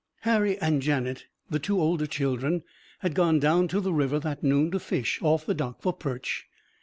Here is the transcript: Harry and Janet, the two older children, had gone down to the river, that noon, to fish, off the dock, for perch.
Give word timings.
Harry 0.21 0.57
and 0.57 0.81
Janet, 0.81 1.27
the 1.47 1.59
two 1.59 1.79
older 1.79 2.07
children, 2.07 2.63
had 3.01 3.13
gone 3.13 3.37
down 3.37 3.67
to 3.67 3.79
the 3.79 3.93
river, 3.93 4.17
that 4.19 4.41
noon, 4.43 4.71
to 4.71 4.79
fish, 4.79 5.19
off 5.21 5.45
the 5.45 5.53
dock, 5.53 5.83
for 5.83 5.93
perch. 5.93 6.47